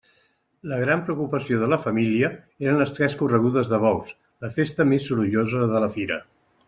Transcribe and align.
La 0.69 0.77
gran 0.83 1.01
preocupació 1.09 1.59
de 1.63 1.67
la 1.73 1.77
família 1.83 2.31
eren 2.67 2.79
les 2.83 2.95
tres 2.95 3.17
corregudes 3.19 3.69
de 3.75 3.81
bous, 3.85 4.15
la 4.47 4.51
festa 4.57 4.89
més 4.95 5.11
sorollosa 5.11 5.69
de 5.75 5.85
la 5.85 5.93
fira. 6.01 6.19